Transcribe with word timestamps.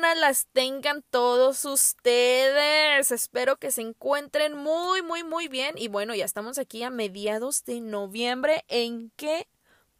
las 0.00 0.46
tengan 0.52 1.02
todos 1.10 1.64
ustedes. 1.64 3.10
Espero 3.10 3.56
que 3.56 3.70
se 3.70 3.82
encuentren 3.82 4.56
muy, 4.56 5.02
muy, 5.02 5.22
muy 5.22 5.48
bien. 5.48 5.76
Y 5.76 5.88
bueno, 5.88 6.14
ya 6.14 6.24
estamos 6.24 6.58
aquí 6.58 6.82
a 6.82 6.90
mediados 6.90 7.64
de 7.64 7.80
noviembre. 7.80 8.64
¿En 8.68 9.10
qué 9.16 9.48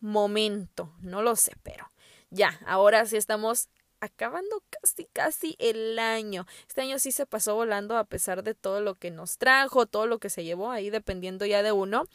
momento? 0.00 0.94
No 1.00 1.22
lo 1.22 1.36
sé, 1.36 1.52
pero 1.62 1.90
ya, 2.30 2.58
ahora 2.66 3.04
sí 3.06 3.16
estamos 3.16 3.68
acabando 4.00 4.62
casi, 4.70 5.04
casi 5.12 5.56
el 5.58 5.98
año. 5.98 6.46
Este 6.66 6.80
año 6.80 6.98
sí 6.98 7.12
se 7.12 7.26
pasó 7.26 7.54
volando 7.54 7.96
a 7.98 8.04
pesar 8.04 8.42
de 8.42 8.54
todo 8.54 8.80
lo 8.80 8.94
que 8.94 9.10
nos 9.10 9.36
trajo, 9.36 9.86
todo 9.86 10.06
lo 10.06 10.18
que 10.18 10.30
se 10.30 10.42
llevó 10.42 10.70
ahí, 10.70 10.90
dependiendo 10.90 11.44
ya 11.44 11.62
de 11.62 11.72
uno. 11.72 12.06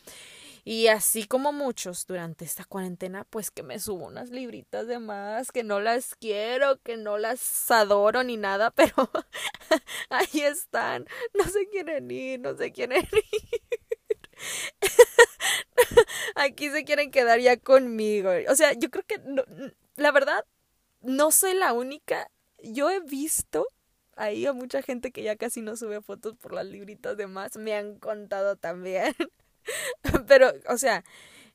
Y 0.69 0.89
así 0.89 1.25
como 1.25 1.53
muchos 1.53 2.05
durante 2.07 2.43
esta 2.43 2.65
cuarentena, 2.65 3.23
pues 3.23 3.51
que 3.51 3.63
me 3.63 3.79
subo 3.79 4.07
unas 4.07 4.31
libritas 4.31 4.85
de 4.85 4.99
más, 4.99 5.53
que 5.53 5.63
no 5.63 5.79
las 5.79 6.13
quiero, 6.15 6.81
que 6.81 6.97
no 6.97 7.17
las 7.17 7.71
adoro 7.71 8.21
ni 8.25 8.35
nada, 8.35 8.71
pero 8.75 8.93
ahí 10.09 10.41
están. 10.41 11.05
No 11.33 11.45
se 11.45 11.69
quieren 11.69 12.11
ir, 12.11 12.41
no 12.41 12.57
se 12.57 12.73
quieren 12.73 13.07
ir. 13.13 13.61
Aquí 16.35 16.69
se 16.69 16.83
quieren 16.83 17.11
quedar 17.11 17.39
ya 17.39 17.55
conmigo. 17.55 18.31
O 18.49 18.55
sea, 18.55 18.73
yo 18.73 18.89
creo 18.89 19.05
que 19.05 19.21
la 19.95 20.11
verdad 20.11 20.43
no 20.99 21.31
soy 21.31 21.53
la 21.53 21.71
única. 21.71 22.29
Yo 22.61 22.89
he 22.89 22.99
visto 22.99 23.69
ahí 24.17 24.45
a 24.45 24.51
mucha 24.51 24.81
gente 24.81 25.13
que 25.13 25.23
ya 25.23 25.37
casi 25.37 25.61
no 25.61 25.77
sube 25.77 26.01
fotos 26.01 26.35
por 26.35 26.51
las 26.51 26.65
libritas 26.65 27.15
de 27.15 27.27
más. 27.27 27.55
Me 27.55 27.73
han 27.73 27.97
contado 27.99 28.57
también. 28.57 29.15
Pero, 30.27 30.51
o 30.69 30.77
sea, 30.77 31.03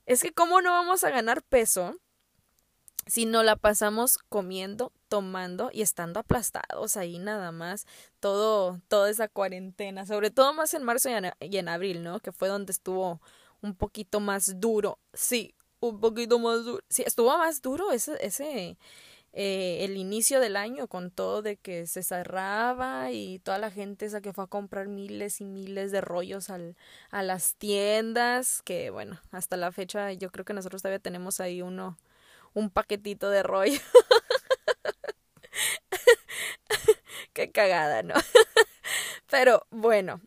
es 0.06 0.22
que 0.22 0.32
cómo 0.32 0.60
no 0.60 0.70
vamos 0.70 1.04
a 1.04 1.10
ganar 1.10 1.42
peso 1.42 1.96
si 3.06 3.26
no 3.26 3.42
la 3.42 3.56
pasamos 3.56 4.18
comiendo, 4.28 4.92
tomando 5.08 5.70
y 5.72 5.82
estando 5.82 6.20
aplastados 6.20 6.96
ahí 6.96 7.18
nada 7.18 7.50
más, 7.52 7.86
todo, 8.20 8.80
toda 8.88 9.10
esa 9.10 9.28
cuarentena, 9.28 10.06
sobre 10.06 10.30
todo 10.30 10.54
más 10.54 10.72
en 10.74 10.84
marzo 10.84 11.08
y 11.40 11.56
en, 11.56 11.68
abril, 11.68 12.02
¿no? 12.02 12.20
Que 12.20 12.32
fue 12.32 12.48
donde 12.48 12.72
estuvo 12.72 13.20
un 13.60 13.74
poquito 13.74 14.20
más 14.20 14.60
duro. 14.60 14.98
Sí, 15.12 15.54
un 15.80 16.00
poquito 16.00 16.38
más 16.38 16.64
duro. 16.64 16.84
Sí, 16.88 17.02
estuvo 17.04 17.36
más 17.36 17.60
duro 17.60 17.90
ese, 17.92 18.16
ese, 18.24 18.78
eh, 19.34 19.84
el 19.84 19.96
inicio 19.96 20.40
del 20.40 20.56
año 20.56 20.88
con 20.88 21.10
todo 21.10 21.42
de 21.42 21.56
que 21.56 21.86
se 21.86 22.02
cerraba 22.02 23.10
y 23.12 23.38
toda 23.38 23.58
la 23.58 23.70
gente 23.70 24.06
esa 24.06 24.20
que 24.20 24.32
fue 24.32 24.44
a 24.44 24.46
comprar 24.46 24.88
miles 24.88 25.40
y 25.40 25.44
miles 25.44 25.90
de 25.90 26.00
rollos 26.02 26.50
al, 26.50 26.76
a 27.10 27.22
las 27.22 27.54
tiendas, 27.56 28.62
que 28.62 28.90
bueno, 28.90 29.20
hasta 29.30 29.56
la 29.56 29.72
fecha 29.72 30.12
yo 30.12 30.30
creo 30.30 30.44
que 30.44 30.54
nosotros 30.54 30.82
todavía 30.82 30.98
tenemos 30.98 31.40
ahí 31.40 31.62
uno, 31.62 31.98
un 32.54 32.70
paquetito 32.70 33.30
de 33.30 33.42
rollo. 33.42 33.80
Qué 37.32 37.50
cagada, 37.50 38.02
¿no? 38.02 38.14
Pero 39.30 39.66
bueno, 39.70 40.20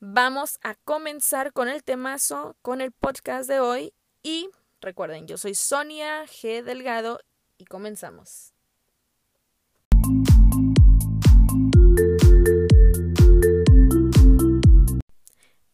vamos 0.00 0.58
a 0.62 0.74
comenzar 0.74 1.52
con 1.52 1.68
el 1.68 1.84
temazo, 1.84 2.56
con 2.62 2.80
el 2.80 2.92
podcast 2.92 3.48
de 3.48 3.60
hoy. 3.60 3.92
Y 4.22 4.50
recuerden, 4.80 5.26
yo 5.26 5.36
soy 5.36 5.54
Sonia 5.54 6.24
G. 6.24 6.62
Delgado 6.62 7.20
y 7.58 7.64
comenzamos. 7.64 8.52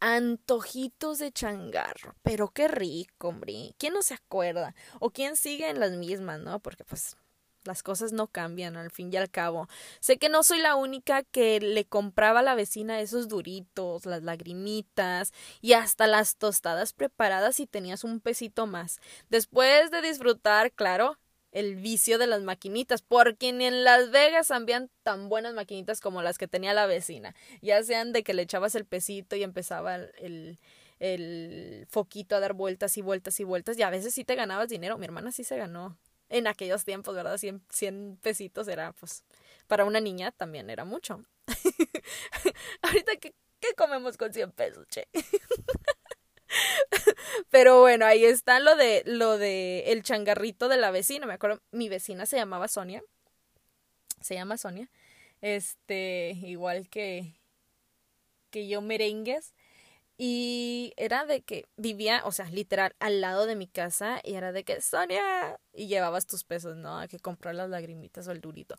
Antojitos 0.00 1.19
de 1.19 1.30
changarro. 1.30 2.16
Pero 2.22 2.48
qué 2.48 2.66
rico, 2.66 3.28
hombre. 3.28 3.74
¿Quién 3.78 3.94
no 3.94 4.02
se 4.02 4.14
acuerda? 4.14 4.74
O 4.98 5.10
quién 5.10 5.36
sigue 5.36 5.70
en 5.70 5.78
las 5.78 5.92
mismas, 5.92 6.40
¿no? 6.40 6.58
Porque 6.58 6.84
pues 6.84 7.16
las 7.64 7.82
cosas 7.82 8.12
no 8.12 8.26
cambian 8.26 8.76
al 8.76 8.90
fin 8.90 9.12
y 9.12 9.16
al 9.16 9.30
cabo. 9.30 9.68
Sé 10.00 10.18
que 10.18 10.28
no 10.28 10.42
soy 10.42 10.60
la 10.60 10.76
única 10.76 11.22
que 11.22 11.60
le 11.60 11.84
compraba 11.84 12.40
a 12.40 12.42
la 12.42 12.54
vecina 12.54 13.00
esos 13.00 13.28
duritos, 13.28 14.06
las 14.06 14.22
lagrimitas 14.22 15.32
y 15.60 15.74
hasta 15.74 16.06
las 16.06 16.36
tostadas 16.36 16.92
preparadas 16.92 17.60
y 17.60 17.66
tenías 17.66 18.04
un 18.04 18.20
pesito 18.20 18.66
más. 18.66 19.00
Después 19.30 19.90
de 19.90 20.02
disfrutar, 20.02 20.72
claro, 20.72 21.18
el 21.52 21.76
vicio 21.76 22.18
de 22.18 22.26
las 22.26 22.42
maquinitas, 22.42 23.02
porque 23.02 23.52
ni 23.52 23.66
en 23.66 23.84
Las 23.84 24.10
Vegas 24.10 24.50
habían 24.50 24.90
tan 25.02 25.28
buenas 25.28 25.54
maquinitas 25.54 26.00
como 26.00 26.22
las 26.22 26.38
que 26.38 26.48
tenía 26.48 26.72
la 26.72 26.86
vecina. 26.86 27.34
Ya 27.60 27.82
sean 27.82 28.12
de 28.12 28.22
que 28.22 28.34
le 28.34 28.42
echabas 28.42 28.74
el 28.74 28.86
pesito 28.86 29.36
y 29.36 29.42
empezaba 29.42 29.96
el, 29.96 30.58
el 30.98 31.86
foquito 31.90 32.36
a 32.36 32.40
dar 32.40 32.54
vueltas 32.54 32.96
y 32.96 33.02
vueltas 33.02 33.38
y 33.38 33.44
vueltas 33.44 33.76
y 33.78 33.82
a 33.82 33.90
veces 33.90 34.14
sí 34.14 34.24
te 34.24 34.34
ganabas 34.34 34.68
dinero. 34.68 34.96
Mi 34.98 35.04
hermana 35.04 35.30
sí 35.30 35.44
se 35.44 35.56
ganó 35.56 35.98
en 36.32 36.47
aquellos 36.47 36.84
tiempos, 36.84 37.15
¿verdad? 37.15 37.37
100, 37.37 37.62
100 37.69 38.19
pesitos 38.22 38.66
era, 38.66 38.93
pues, 38.94 39.22
para 39.69 39.84
una 39.84 40.00
niña 40.00 40.32
también 40.32 40.70
era 40.70 40.84
mucho. 40.84 41.22
Ahorita, 42.82 43.16
¿qué, 43.16 43.34
¿qué 43.60 43.75
comemos 43.76 44.16
con 44.16 44.32
100 44.32 44.50
pesos, 44.53 44.87
che? 44.88 45.06
Pero 47.50 47.81
bueno, 47.81 48.06
ahí 48.06 48.25
está 48.25 48.60
lo 48.60 48.76
de 48.76 49.03
lo 49.06 49.38
de 49.38 49.93
el 49.93 50.03
changarrito 50.03 50.69
de 50.69 50.78
la 50.78 50.91
vecina. 50.91 51.26
Me 51.26 51.34
acuerdo, 51.34 51.60
mi 51.70 51.88
vecina 51.88 52.26
se 52.26 52.37
llamaba 52.37 52.69
Sonia. 52.69 53.03
Se 54.20 54.34
llama 54.34 54.56
Sonia. 54.56 54.91
Este, 55.41 56.37
igual 56.43 56.88
que 56.88 57.34
que 58.50 58.69
yo 58.69 58.81
merengues. 58.81 59.54
Y 60.24 60.92
era 60.96 61.26
de 61.26 61.42
que 61.42 61.66
vivía, 61.76 62.22
o 62.24 62.30
sea, 62.30 62.48
literal, 62.48 62.94
al 63.00 63.20
lado 63.20 63.44
de 63.44 63.56
mi 63.56 63.66
casa, 63.66 64.20
y 64.22 64.34
era 64.34 64.52
de 64.52 64.62
que, 64.62 64.80
Sonia, 64.80 65.58
y 65.72 65.88
llevabas 65.88 66.28
tus 66.28 66.44
pesos, 66.44 66.76
¿no? 66.76 67.00
A 67.00 67.08
que 67.08 67.18
comprar 67.18 67.56
las 67.56 67.68
lagrimitas 67.68 68.28
o 68.28 68.30
el 68.30 68.40
durito. 68.40 68.76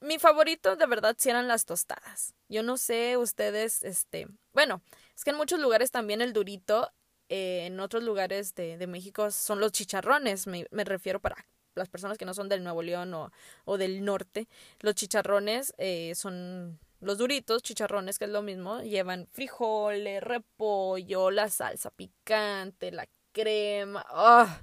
Mi 0.00 0.18
favorito, 0.18 0.76
de 0.76 0.86
verdad, 0.86 1.16
sí 1.18 1.28
eran 1.28 1.48
las 1.48 1.66
tostadas. 1.66 2.32
Yo 2.48 2.62
no 2.62 2.78
sé, 2.78 3.18
ustedes, 3.18 3.84
este, 3.84 4.26
bueno, 4.54 4.80
es 5.14 5.22
que 5.22 5.32
en 5.32 5.36
muchos 5.36 5.60
lugares 5.60 5.90
también 5.90 6.22
el 6.22 6.32
durito, 6.32 6.90
eh, 7.28 7.66
en 7.66 7.78
otros 7.78 8.02
lugares 8.02 8.54
de, 8.54 8.78
de 8.78 8.86
México 8.86 9.30
son 9.30 9.60
los 9.60 9.72
chicharrones, 9.72 10.46
me, 10.46 10.66
me 10.70 10.84
refiero 10.84 11.20
para 11.20 11.46
las 11.74 11.90
personas 11.90 12.16
que 12.16 12.24
no 12.24 12.32
son 12.32 12.48
del 12.48 12.64
Nuevo 12.64 12.80
León 12.80 13.12
o, 13.12 13.30
o 13.66 13.76
del 13.76 14.02
norte. 14.02 14.48
Los 14.78 14.94
chicharrones 14.94 15.74
eh, 15.76 16.14
son 16.14 16.80
los 17.00 17.18
duritos, 17.18 17.62
chicharrones, 17.62 18.18
que 18.18 18.26
es 18.26 18.30
lo 18.30 18.42
mismo, 18.42 18.82
llevan 18.82 19.26
frijoles, 19.32 20.22
repollo, 20.22 21.30
la 21.30 21.48
salsa 21.48 21.90
picante, 21.90 22.92
la 22.92 23.08
crema. 23.32 24.04
¡Ah! 24.08 24.60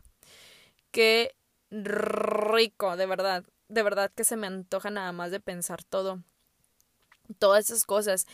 ¡Qué 0.92 1.36
rico! 1.72 2.96
De 2.96 3.06
verdad, 3.06 3.44
de 3.68 3.84
verdad 3.84 4.12
que 4.16 4.24
se 4.24 4.38
me 4.38 4.48
antoja 4.48 4.90
nada 4.90 5.12
más 5.12 5.32
de 5.32 5.40
pensar 5.40 5.84
todo. 5.84 6.24
Todas 7.40 7.66
esas 7.66 7.86
cosas. 7.86 8.28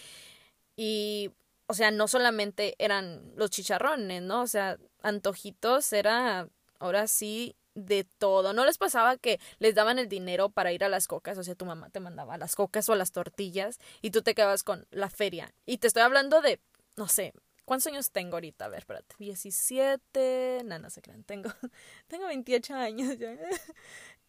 Y, 0.75 1.31
o 1.67 1.73
sea, 1.73 1.91
no 1.91 2.07
solamente 2.07 2.75
eran 2.79 3.33
los 3.35 3.49
chicharrones, 3.51 4.21
¿no? 4.21 4.41
O 4.41 4.47
sea, 4.47 4.77
antojitos 5.01 5.93
era, 5.93 6.49
ahora 6.79 7.07
sí, 7.07 7.55
de 7.75 8.03
todo. 8.03 8.53
¿No 8.53 8.65
les 8.65 8.77
pasaba 8.77 9.17
que 9.17 9.39
les 9.59 9.75
daban 9.75 9.99
el 9.99 10.07
dinero 10.07 10.49
para 10.49 10.71
ir 10.71 10.83
a 10.83 10.89
las 10.89 11.07
cocas? 11.07 11.37
O 11.37 11.43
sea, 11.43 11.55
tu 11.55 11.65
mamá 11.65 11.89
te 11.89 11.99
mandaba 11.99 12.37
las 12.37 12.55
cocas 12.55 12.87
o 12.89 12.95
las 12.95 13.11
tortillas 13.11 13.79
y 14.01 14.11
tú 14.11 14.21
te 14.21 14.35
quedabas 14.35 14.63
con 14.63 14.87
la 14.91 15.09
feria. 15.09 15.53
Y 15.65 15.77
te 15.77 15.87
estoy 15.87 16.03
hablando 16.03 16.41
de, 16.41 16.59
no 16.95 17.07
sé, 17.07 17.33
¿cuántos 17.65 17.87
años 17.87 18.11
tengo 18.11 18.35
ahorita? 18.35 18.65
A 18.65 18.69
ver, 18.69 18.79
espérate. 18.79 19.15
17. 19.19 20.61
No, 20.65 20.79
no 20.79 20.89
se 20.89 21.01
crean. 21.01 21.23
Tengo, 21.23 21.49
tengo 22.07 22.27
28 22.27 22.75
años 22.75 23.17
ya. 23.17 23.37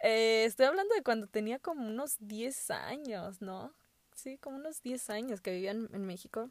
Eh, 0.00 0.44
estoy 0.44 0.66
hablando 0.66 0.94
de 0.94 1.02
cuando 1.02 1.28
tenía 1.28 1.58
como 1.58 1.86
unos 1.86 2.16
10 2.18 2.72
años, 2.72 3.40
¿no? 3.40 3.72
Sí, 4.14 4.36
como 4.36 4.56
unos 4.56 4.82
10 4.82 5.08
años 5.08 5.40
que 5.40 5.52
vivía 5.52 5.70
en, 5.70 5.88
en 5.94 6.04
México. 6.04 6.50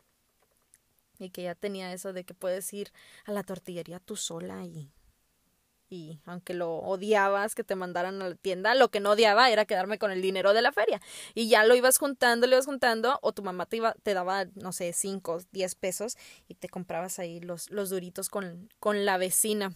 Y 1.20 1.30
que 1.30 1.44
ya 1.44 1.54
tenía 1.54 1.94
eso 1.94 2.14
de 2.14 2.24
que 2.24 2.34
puedes 2.34 2.74
ir 2.74 2.92
a 3.26 3.32
la 3.32 3.44
tortillería 3.44 4.00
tú 4.00 4.16
sola 4.16 4.66
y 4.66 4.92
y 5.94 6.20
aunque 6.26 6.54
lo 6.54 6.76
odiabas 6.76 7.56
que 7.56 7.64
te 7.64 7.76
mandaran 7.76 8.22
a 8.22 8.30
la 8.30 8.36
tienda, 8.36 8.76
lo 8.76 8.90
que 8.90 9.00
no 9.00 9.12
odiaba 9.12 9.50
era 9.50 9.66
quedarme 9.66 9.98
con 10.00 10.12
el 10.12 10.22
dinero 10.22 10.54
de 10.54 10.62
la 10.62 10.72
feria. 10.72 11.02
Y 11.34 11.48
ya 11.48 11.64
lo 11.64 11.76
ibas 11.76 11.98
juntando, 11.98 12.48
lo 12.48 12.56
ibas 12.56 12.66
juntando, 12.66 13.20
o 13.22 13.32
tu 13.32 13.44
mamá 13.44 13.66
te, 13.66 13.78
iba, 13.78 13.94
te 14.04 14.14
daba, 14.14 14.46
no 14.56 14.72
sé, 14.72 14.92
5, 14.94 15.42
10 15.52 15.76
pesos 15.76 16.18
y 16.48 16.56
te 16.56 16.68
comprabas 16.68 17.20
ahí 17.20 17.40
los, 17.40 17.70
los 17.70 17.90
duritos 17.90 18.30
con, 18.30 18.70
con 18.80 19.06
la 19.06 19.18
vecina. 19.18 19.74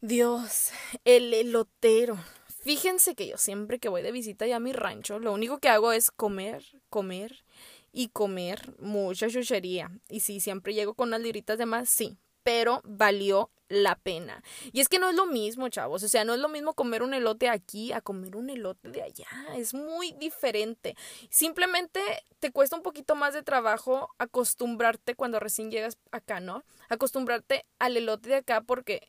Dios, 0.00 0.70
el 1.04 1.34
elotero. 1.34 2.18
Fíjense 2.62 3.14
que 3.14 3.26
yo 3.26 3.38
siempre 3.38 3.78
que 3.78 3.88
voy 3.88 4.02
de 4.02 4.12
visita 4.12 4.46
ya 4.46 4.56
a 4.56 4.60
mi 4.60 4.72
rancho, 4.72 5.18
lo 5.18 5.32
único 5.32 5.58
que 5.58 5.68
hago 5.68 5.92
es 5.92 6.10
comer, 6.10 6.62
comer 6.90 7.44
y 7.92 8.08
comer 8.08 8.74
mucha 8.78 9.28
chuchería. 9.28 9.90
Y 10.08 10.20
sí, 10.20 10.40
siempre 10.40 10.74
llego 10.74 10.94
con 10.94 11.08
unas 11.08 11.20
liritas 11.20 11.58
de 11.58 11.66
más, 11.66 11.88
sí, 11.88 12.16
pero 12.42 12.80
valió 12.84 13.50
la 13.70 13.94
pena. 13.94 14.42
Y 14.72 14.80
es 14.80 14.88
que 14.88 14.98
no 14.98 15.08
es 15.08 15.14
lo 15.14 15.26
mismo, 15.26 15.68
chavos. 15.68 16.02
O 16.02 16.08
sea, 16.08 16.24
no 16.24 16.34
es 16.34 16.40
lo 16.40 16.48
mismo 16.48 16.74
comer 16.74 17.02
un 17.02 17.14
elote 17.14 17.48
aquí 17.48 17.92
a 17.92 18.02
comer 18.02 18.36
un 18.36 18.50
elote 18.50 18.90
de 18.90 19.02
allá. 19.02 19.28
Es 19.56 19.72
muy 19.72 20.12
diferente. 20.12 20.96
Simplemente 21.30 22.00
te 22.40 22.50
cuesta 22.50 22.76
un 22.76 22.82
poquito 22.82 23.14
más 23.14 23.32
de 23.32 23.42
trabajo 23.42 24.10
acostumbrarte 24.18 25.14
cuando 25.14 25.40
recién 25.40 25.70
llegas 25.70 25.96
acá, 26.10 26.40
¿no? 26.40 26.64
Acostumbrarte 26.88 27.64
al 27.78 27.96
elote 27.96 28.28
de 28.28 28.36
acá 28.36 28.60
porque 28.60 29.08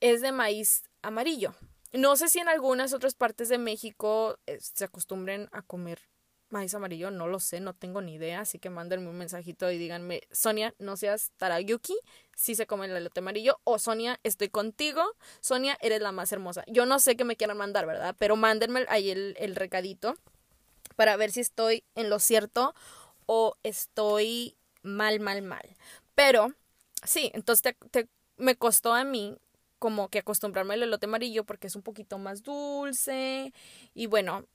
es 0.00 0.22
de 0.22 0.32
maíz 0.32 0.84
amarillo. 1.02 1.52
No 1.92 2.16
sé 2.16 2.28
si 2.28 2.38
en 2.38 2.48
algunas 2.48 2.92
otras 2.92 3.14
partes 3.14 3.48
de 3.48 3.58
México 3.58 4.38
eh, 4.46 4.58
se 4.60 4.84
acostumbren 4.84 5.48
a 5.50 5.62
comer 5.62 6.00
maíz 6.50 6.74
amarillo, 6.74 7.10
no 7.10 7.26
lo 7.28 7.40
sé, 7.40 7.60
no 7.60 7.74
tengo 7.74 8.00
ni 8.00 8.14
idea, 8.14 8.40
así 8.40 8.58
que 8.58 8.70
mándenme 8.70 9.08
un 9.08 9.18
mensajito 9.18 9.70
y 9.70 9.78
díganme, 9.78 10.22
Sonia, 10.30 10.74
no 10.78 10.96
seas 10.96 11.32
Tarayuki, 11.36 11.96
si 12.34 12.54
se 12.54 12.66
come 12.66 12.86
el 12.86 12.96
elote 12.96 13.20
amarillo, 13.20 13.60
o 13.64 13.78
Sonia, 13.78 14.18
estoy 14.22 14.48
contigo, 14.48 15.02
Sonia, 15.40 15.76
eres 15.80 16.00
la 16.00 16.12
más 16.12 16.32
hermosa. 16.32 16.64
Yo 16.66 16.86
no 16.86 16.98
sé 16.98 17.16
qué 17.16 17.24
me 17.24 17.36
quieran 17.36 17.56
mandar, 17.56 17.86
¿verdad? 17.86 18.14
Pero 18.18 18.36
mándenme 18.36 18.86
ahí 18.88 19.10
el, 19.10 19.36
el 19.38 19.56
recadito 19.56 20.14
para 20.96 21.16
ver 21.16 21.30
si 21.30 21.40
estoy 21.40 21.84
en 21.94 22.10
lo 22.10 22.18
cierto 22.18 22.74
o 23.26 23.56
estoy 23.62 24.56
mal, 24.82 25.20
mal, 25.20 25.42
mal. 25.42 25.76
Pero, 26.14 26.52
sí, 27.04 27.30
entonces 27.34 27.74
te, 27.90 28.08
me 28.36 28.56
costó 28.56 28.94
a 28.94 29.04
mí 29.04 29.36
como 29.78 30.08
que 30.08 30.18
acostumbrarme 30.18 30.74
al 30.74 30.82
elote 30.82 31.06
amarillo 31.06 31.44
porque 31.44 31.68
es 31.68 31.76
un 31.76 31.82
poquito 31.82 32.18
más 32.18 32.42
dulce 32.42 33.52
y 33.94 34.06
bueno, 34.06 34.46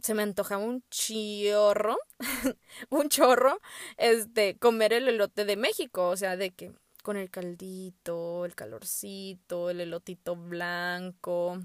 se 0.00 0.14
me 0.14 0.22
antoja 0.22 0.58
un 0.58 0.84
chorro, 0.90 1.98
un 2.90 3.08
chorro, 3.08 3.60
este, 3.96 4.58
comer 4.58 4.92
el 4.92 5.08
elote 5.08 5.44
de 5.44 5.56
México, 5.56 6.08
o 6.08 6.16
sea, 6.16 6.36
de 6.36 6.50
que 6.52 6.72
con 7.02 7.16
el 7.16 7.30
caldito, 7.30 8.44
el 8.44 8.54
calorcito, 8.54 9.70
el 9.70 9.80
elotito 9.80 10.36
blanco. 10.36 11.60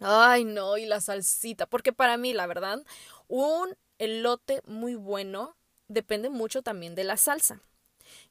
Ay, 0.00 0.44
no, 0.44 0.78
y 0.78 0.86
la 0.86 1.00
salsita, 1.00 1.66
porque 1.66 1.92
para 1.92 2.16
mí, 2.16 2.32
la 2.32 2.46
verdad, 2.46 2.82
un 3.28 3.76
elote 3.98 4.62
muy 4.66 4.94
bueno 4.94 5.56
depende 5.88 6.30
mucho 6.30 6.62
también 6.62 6.94
de 6.94 7.04
la 7.04 7.16
salsa. 7.16 7.62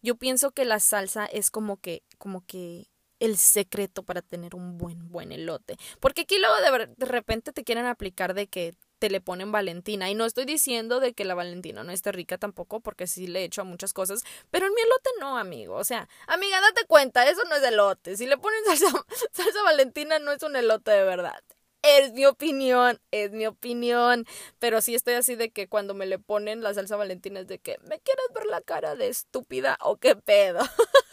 Yo 0.01 0.15
pienso 0.15 0.51
que 0.51 0.65
la 0.65 0.79
salsa 0.79 1.25
es 1.25 1.49
como 1.51 1.77
que, 1.77 2.03
como 2.17 2.45
que 2.45 2.90
el 3.21 3.37
secreto 3.37 4.03
para 4.03 4.21
tener 4.21 4.55
un 4.55 4.77
buen, 4.77 5.09
buen 5.09 5.31
elote. 5.31 5.77
Porque 5.99 6.21
aquí 6.21 6.37
luego 6.39 6.87
de, 6.97 7.05
repente 7.05 7.53
te 7.53 7.63
quieren 7.63 7.85
aplicar 7.85 8.33
de 8.33 8.47
que 8.47 8.73
te 8.97 9.11
le 9.11 9.21
ponen 9.21 9.51
Valentina. 9.51 10.09
Y 10.09 10.15
no 10.15 10.25
estoy 10.25 10.45
diciendo 10.45 10.99
de 10.99 11.13
que 11.13 11.23
la 11.23 11.35
Valentina 11.35 11.83
no 11.83 11.91
esté 11.91 12.11
rica 12.11 12.39
tampoco, 12.39 12.81
porque 12.81 13.05
sí 13.05 13.27
le 13.27 13.41
he 13.41 13.43
hecho 13.43 13.61
a 13.61 13.63
muchas 13.63 13.93
cosas. 13.93 14.23
Pero 14.49 14.65
en 14.65 14.73
mi 14.73 14.81
elote 14.81 15.09
no, 15.19 15.37
amigo. 15.37 15.75
O 15.75 15.83
sea, 15.83 16.09
amiga, 16.27 16.59
date 16.61 16.85
cuenta, 16.87 17.29
eso 17.29 17.43
no 17.47 17.55
es 17.55 17.63
elote. 17.63 18.17
Si 18.17 18.25
le 18.25 18.37
ponen 18.37 18.59
salsa, 18.65 18.87
salsa 19.31 19.63
Valentina, 19.63 20.17
no 20.17 20.31
es 20.31 20.41
un 20.41 20.55
elote 20.55 20.89
de 20.89 21.03
verdad. 21.03 21.41
Es 21.83 22.13
mi 22.13 22.25
opinión, 22.25 22.99
es 23.11 23.31
mi 23.31 23.45
opinión. 23.45 24.25
Pero 24.57 24.81
sí 24.81 24.95
estoy 24.95 25.13
así 25.13 25.35
de 25.35 25.51
que 25.51 25.67
cuando 25.67 25.93
me 25.93 26.07
le 26.07 26.17
ponen 26.17 26.63
la 26.63 26.73
salsa 26.73 26.95
valentina 26.95 27.39
es 27.39 27.47
de 27.47 27.59
que, 27.59 27.77
¿me 27.83 27.99
quieres 27.99 28.25
ver 28.33 28.45
la 28.45 28.61
cara 28.61 28.95
de 28.95 29.09
estúpida 29.09 29.77
o 29.81 29.97
qué 29.97 30.15
pedo? 30.15 30.59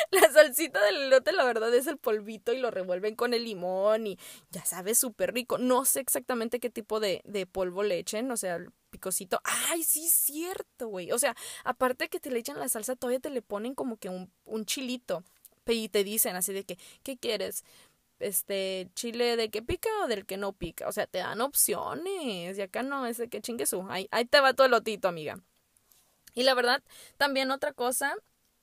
la 0.10 0.30
salsita 0.32 0.82
del 0.84 0.96
elote, 1.02 1.32
la 1.32 1.44
verdad, 1.44 1.74
es 1.74 1.86
el 1.86 1.98
polvito 1.98 2.52
y 2.52 2.58
lo 2.58 2.70
revuelven 2.70 3.14
con 3.16 3.34
el 3.34 3.44
limón 3.44 4.06
y 4.06 4.18
ya 4.50 4.64
sabes, 4.64 4.98
súper 4.98 5.34
rico. 5.34 5.58
No 5.58 5.84
sé 5.84 6.00
exactamente 6.00 6.60
qué 6.60 6.70
tipo 6.70 7.00
de, 7.00 7.22
de 7.24 7.46
polvo 7.46 7.82
le 7.82 7.98
echen, 7.98 8.30
o 8.30 8.36
sea, 8.36 8.56
el 8.56 8.70
picosito. 8.90 9.40
Ay, 9.44 9.82
sí, 9.84 10.08
cierto, 10.08 10.88
güey. 10.88 11.12
O 11.12 11.18
sea, 11.18 11.36
aparte 11.64 12.08
que 12.08 12.20
te 12.20 12.30
le 12.30 12.38
echan 12.38 12.58
la 12.58 12.68
salsa, 12.68 12.96
todavía 12.96 13.20
te 13.20 13.30
le 13.30 13.42
ponen 13.42 13.74
como 13.74 13.96
que 13.96 14.08
un, 14.08 14.30
un 14.44 14.64
chilito. 14.66 15.24
Y 15.66 15.88
te 15.88 16.02
dicen 16.02 16.34
así 16.34 16.52
de 16.52 16.64
que, 16.64 16.78
¿qué 17.04 17.16
quieres? 17.16 17.62
este 18.20 18.88
chile 18.94 19.36
de 19.36 19.50
que 19.50 19.62
pica 19.62 19.88
o 20.04 20.06
del 20.06 20.26
que 20.26 20.36
no 20.36 20.52
pica. 20.52 20.88
O 20.88 20.92
sea, 20.92 21.06
te 21.06 21.18
dan 21.18 21.40
opciones. 21.40 22.58
Y 22.58 22.62
acá 22.62 22.82
no 22.82 23.06
es 23.06 23.16
de 23.16 23.28
que 23.28 23.40
chingue 23.40 23.66
su. 23.66 23.86
Ahí, 23.90 24.08
ahí 24.12 24.24
te 24.24 24.40
va 24.40 24.54
todo 24.54 24.66
el 24.66 24.72
lotito, 24.72 25.08
amiga. 25.08 25.40
Y 26.34 26.44
la 26.44 26.54
verdad, 26.54 26.82
también 27.16 27.50
otra 27.50 27.72
cosa. 27.72 28.14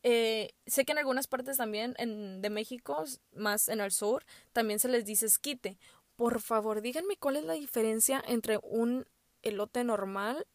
Eh, 0.03 0.53
sé 0.65 0.85
que 0.85 0.91
en 0.93 0.99
algunas 0.99 1.27
partes 1.27 1.57
también 1.57 1.95
en, 1.97 2.41
de 2.41 2.49
México, 2.49 3.03
más 3.33 3.67
en 3.69 3.81
el 3.81 3.91
sur, 3.91 4.25
también 4.53 4.79
se 4.79 4.87
les 4.89 5.05
dice 5.05 5.25
esquite. 5.25 5.77
Por 6.15 6.41
favor, 6.41 6.81
díganme 6.81 7.17
cuál 7.17 7.37
es 7.37 7.43
la 7.43 7.53
diferencia 7.53 8.23
entre 8.27 8.59
un 8.63 9.05
elote 9.43 9.83
normal 9.83 10.45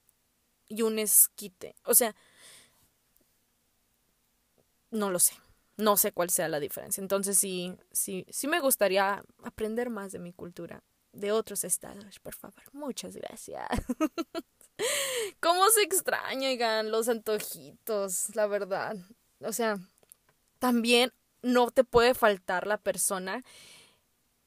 y 0.68 0.82
un 0.82 0.98
esquite. 0.98 1.74
O 1.84 1.94
sea, 1.94 2.14
no 4.90 5.10
lo 5.10 5.18
sé 5.18 5.34
no 5.76 5.96
sé 5.96 6.12
cuál 6.12 6.30
sea 6.30 6.48
la 6.48 6.60
diferencia. 6.60 7.00
Entonces 7.00 7.38
sí, 7.38 7.74
sí, 7.90 8.26
sí 8.30 8.48
me 8.48 8.60
gustaría 8.60 9.22
aprender 9.44 9.90
más 9.90 10.12
de 10.12 10.18
mi 10.18 10.32
cultura, 10.32 10.82
de 11.12 11.32
otros 11.32 11.64
estados, 11.64 12.18
por 12.20 12.34
favor. 12.34 12.62
Muchas 12.72 13.16
gracias. 13.16 13.66
¿Cómo 15.40 15.68
se 15.70 15.82
extrañan 15.82 16.90
los 16.90 17.08
antojitos, 17.08 18.34
la 18.34 18.46
verdad? 18.46 18.96
O 19.44 19.52
sea, 19.52 19.78
también 20.58 21.12
no 21.42 21.70
te 21.70 21.84
puede 21.84 22.14
faltar 22.14 22.66
la 22.66 22.78
persona 22.78 23.42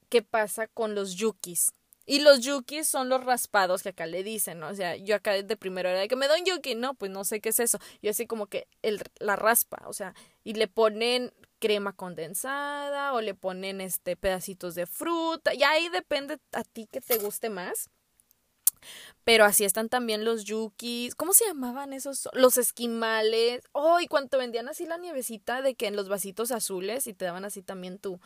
que 0.09 0.21
pasa 0.21 0.67
con 0.67 0.95
los 0.95 1.15
yukis. 1.15 1.71
Y 2.07 2.19
los 2.19 2.41
yukis 2.41 2.87
son 2.87 3.09
los 3.09 3.23
raspados 3.23 3.81
que 3.81 3.89
acá 3.89 4.05
le 4.05 4.23
dicen, 4.23 4.59
¿no? 4.59 4.67
O 4.67 4.75
sea, 4.75 4.95
yo 4.95 5.15
acá 5.15 5.31
de 5.31 5.57
primero 5.57 5.89
era 5.89 5.99
de 5.99 6.07
que 6.07 6.15
me 6.15 6.27
da 6.27 6.35
un 6.37 6.45
yuki, 6.45 6.75
no, 6.75 6.93
pues 6.93 7.09
no 7.11 7.23
sé 7.23 7.41
qué 7.41 7.49
es 7.49 7.59
eso. 7.59 7.79
Yo 8.01 8.11
así 8.11 8.27
como 8.27 8.45
que 8.45 8.67
el, 8.83 9.01
la 9.19 9.35
raspa, 9.35 9.81
o 9.87 9.93
sea, 9.93 10.13
y 10.43 10.53
le 10.53 10.67
ponen 10.67 11.33
crema 11.59 11.93
condensada 11.93 13.13
o 13.13 13.21
le 13.21 13.33
ponen 13.33 13.81
este 13.81 14.15
pedacitos 14.15 14.75
de 14.75 14.85
fruta. 14.85 15.55
Y 15.55 15.63
ahí 15.63 15.89
depende 15.89 16.37
a 16.51 16.63
ti 16.63 16.87
que 16.91 17.01
te 17.01 17.17
guste 17.17 17.49
más. 17.49 17.89
Pero 19.23 19.45
así 19.45 19.65
están 19.65 19.89
también 19.89 20.25
los 20.25 20.43
yukis. 20.43 21.15
¿Cómo 21.15 21.33
se 21.33 21.45
llamaban 21.45 21.93
esos? 21.93 22.29
Los 22.33 22.57
esquimales. 22.57 23.63
Oh, 23.71 23.99
y 23.99 24.07
cuando 24.07 24.37
vendían 24.37 24.67
así 24.67 24.85
la 24.85 24.97
nievecita 24.97 25.61
de 25.61 25.75
que 25.75 25.87
en 25.87 25.95
los 25.95 26.09
vasitos 26.09 26.51
azules 26.51 27.07
y 27.07 27.13
te 27.13 27.25
daban 27.25 27.45
así 27.45 27.61
también 27.61 27.99
tu, 27.99 28.19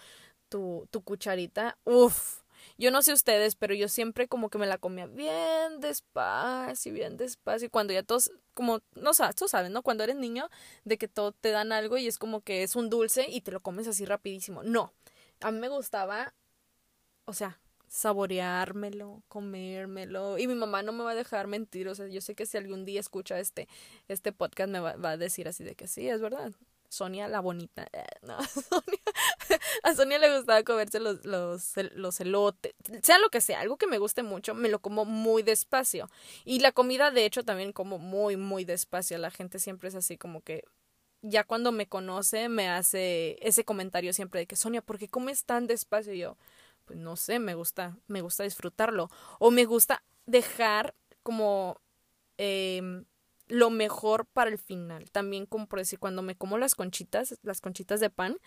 tu, 0.50 0.88
tu 0.92 1.02
cucharita. 1.04 1.78
Uf 1.84 2.40
yo 2.78 2.92
no 2.92 3.02
sé 3.02 3.14
ustedes, 3.14 3.56
pero 3.56 3.74
yo 3.74 3.88
siempre 3.88 4.28
como 4.28 4.50
que 4.50 4.58
me 4.58 4.68
la 4.68 4.78
comía 4.78 5.06
bien 5.06 5.80
despacio, 5.80 6.94
bien 6.94 7.18
despacio. 7.18 7.68
Y 7.68 7.70
cuando 7.70 7.94
ya 7.94 8.04
todos, 8.04 8.32
como, 8.54 8.80
no 8.96 9.14
sabes, 9.14 9.36
tú 9.36 9.48
sabes, 9.48 9.72
¿no? 9.72 9.84
Cuando 9.84 10.04
eres 10.04 10.16
niño, 10.16 10.50
de 10.86 10.98
que 10.98 11.08
todo 11.08 11.32
te 11.34 11.52
dan 11.52 11.72
algo 11.72 11.98
y 11.98 12.08
es 12.08 12.18
como 12.18 12.42
que 12.42 12.64
es 12.64 12.76
un 12.76 12.90
dulce 12.90 13.28
y 13.30 13.42
te 13.42 13.52
lo 13.52 13.62
comes 13.62 13.88
así 13.88 14.06
rapidísimo. 14.06 14.64
No. 14.64 14.94
A 15.42 15.52
mí 15.52 15.60
me 15.60 15.70
gustaba, 15.70 16.34
o 17.26 17.34
sea, 17.34 17.60
saboreármelo, 17.90 19.24
comérmelo. 19.28 20.38
Y 20.38 20.48
mi 20.48 20.56
mamá 20.56 20.84
no 20.84 20.92
me 20.94 21.04
va 21.04 21.12
a 21.12 21.16
dejar 21.16 21.48
mentir. 21.48 21.88
O 21.90 21.96
sea, 21.96 22.08
yo 22.08 22.22
sé 22.22 22.36
que 22.36 22.46
si 22.46 22.58
algún 22.58 22.86
día 22.86 23.00
escucha 23.00 23.40
este, 23.40 23.68
este 24.08 24.32
podcast 24.32 24.70
me 24.72 24.80
va, 24.80 24.96
va 24.96 25.12
a 25.12 25.18
decir 25.18 25.48
así 25.48 25.64
de 25.64 25.76
que 25.76 25.88
sí, 25.88 26.08
es 26.08 26.22
verdad. 26.22 26.54
Sonia 26.90 27.28
la 27.28 27.40
bonita. 27.40 27.88
Eh, 27.94 28.04
no, 28.24 28.38
a 29.84 29.94
Sonia 29.94 30.18
le 30.20 30.36
gustaba 30.36 30.64
comerse 30.64 31.00
los, 31.00 31.24
los, 31.24 31.74
los 31.94 32.20
elotes, 32.20 32.74
sea 33.04 33.20
lo 33.20 33.30
que 33.30 33.42
sea, 33.42 33.62
algo 33.62 33.78
que 33.78 33.88
me 33.88 34.00
guste 34.00 34.24
mucho, 34.24 34.56
me 34.56 34.70
lo 34.70 34.80
como 34.80 35.06
muy 35.06 35.44
despacio. 35.44 36.10
Y 36.46 36.60
la 36.60 36.72
comida, 36.72 37.12
de 37.12 37.26
hecho, 37.26 37.44
también 37.44 37.72
como 37.74 38.00
muy, 38.00 38.38
muy 38.38 38.66
despacio. 38.66 39.18
La 39.20 39.32
gente 39.32 39.60
siempre 39.60 39.90
es 39.90 39.96
así 39.96 40.18
como 40.18 40.42
que 40.42 40.64
ya 41.22 41.44
cuando 41.44 41.72
me 41.72 41.88
conoce 41.88 42.50
me 42.50 42.70
hace 42.70 43.38
ese 43.42 43.66
comentario 43.66 44.14
siempre 44.14 44.40
de 44.42 44.48
que 44.48 44.56
Sonia, 44.56 44.82
¿por 44.82 44.98
qué 44.98 45.08
comes 45.08 45.46
tan 45.46 45.68
despacio? 45.68 46.14
Y 46.14 46.20
yo, 46.20 46.38
pues 46.90 46.98
no 46.98 47.16
sé, 47.16 47.38
me 47.38 47.54
gusta, 47.54 48.00
me 48.08 48.24
gusta 48.24 48.42
disfrutarlo. 48.42 49.12
O 49.38 49.52
me 49.52 49.66
gusta 49.66 50.04
dejar 50.26 50.96
como 51.22 51.80
eh, 52.40 53.04
lo 53.48 53.70
mejor 53.70 54.26
para 54.26 54.50
el 54.50 54.58
final. 54.58 55.12
También 55.12 55.46
como 55.46 55.68
por 55.68 55.78
decir, 55.78 56.00
cuando 56.00 56.24
me 56.24 56.34
como 56.34 56.58
las 56.58 56.74
conchitas, 56.74 57.38
las 57.44 57.62
conchitas 57.62 58.00
de 58.00 58.10
pan, 58.10 58.38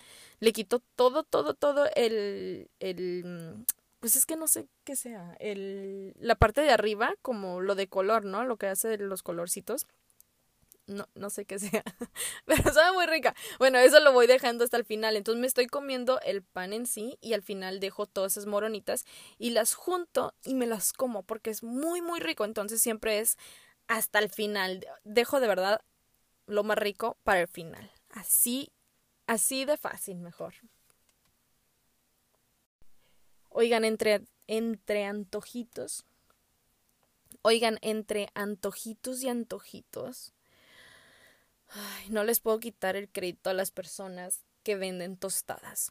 le 0.40 0.52
quito 0.52 0.82
todo, 0.96 1.22
todo, 1.22 1.54
todo 1.54 1.88
el, 1.94 2.68
el 2.80 3.64
pues 4.00 4.16
es 4.16 4.26
que 4.26 4.34
no 4.34 4.49
sé 4.49 4.66
qué 4.82 4.96
sea, 4.96 5.37
el, 5.38 6.12
la 6.18 6.34
parte 6.34 6.62
de 6.62 6.72
arriba, 6.72 7.14
como 7.22 7.61
lo 7.61 7.76
de 7.76 7.87
color, 7.87 8.25
¿no? 8.25 8.44
Lo 8.44 8.56
que 8.56 8.66
hace 8.66 8.99
los 8.99 9.22
colorcitos. 9.22 9.87
No, 10.92 11.08
no 11.14 11.30
sé 11.30 11.44
qué 11.44 11.58
sea, 11.58 11.84
pero 12.44 12.72
sabe 12.72 12.92
muy 12.92 13.06
rica. 13.06 13.34
Bueno, 13.58 13.78
eso 13.78 14.00
lo 14.00 14.12
voy 14.12 14.26
dejando 14.26 14.64
hasta 14.64 14.76
el 14.76 14.84
final. 14.84 15.16
Entonces 15.16 15.40
me 15.40 15.46
estoy 15.46 15.66
comiendo 15.66 16.20
el 16.20 16.42
pan 16.42 16.72
en 16.72 16.87
sí 16.87 17.18
y 17.20 17.32
al 17.32 17.42
final 17.42 17.80
dejo 17.80 18.06
todas 18.06 18.32
esas 18.32 18.46
moronitas 18.46 19.04
y 19.38 19.50
las 19.50 19.75
junto 19.75 20.34
y 20.44 20.54
me 20.54 20.66
las 20.66 20.92
como 20.92 21.22
porque 21.22 21.50
es 21.50 21.62
muy, 21.62 22.00
muy 22.00 22.20
rico. 22.20 22.44
Entonces 22.44 22.82
siempre 22.82 23.18
es 23.18 23.37
hasta 23.88 24.18
el 24.18 24.30
final. 24.30 24.87
Dejo 25.04 25.40
de 25.40 25.49
verdad 25.49 25.80
lo 26.46 26.64
más 26.64 26.78
rico 26.78 27.18
para 27.22 27.40
el 27.40 27.49
final. 27.49 27.90
Así, 28.11 28.72
así 29.26 29.64
de 29.64 29.76
fácil, 29.76 30.18
mejor. 30.18 30.54
Oigan, 33.49 33.84
entre, 33.84 34.22
entre 34.46 35.04
antojitos. 35.04 36.06
Oigan, 37.42 37.78
entre 37.82 38.28
antojitos 38.34 39.22
y 39.22 39.28
antojitos. 39.28 40.32
Ay, 41.75 42.11
no 42.11 42.25
les 42.25 42.41
puedo 42.41 42.61
quitar 42.61 42.97
el 42.97 43.09
crédito 43.09 43.50
a 43.50 43.55
las 43.55 43.71
personas 43.71 44.43
que 44.62 44.76
venden 44.76 45.17
tostadas. 45.17 45.91